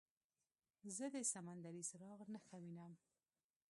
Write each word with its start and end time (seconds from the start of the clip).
زه 0.95 1.05
د 1.15 1.17
سمندري 1.31 1.81
څراغ 1.89 2.19
نښه 2.33 2.57
وینم. 2.61 2.93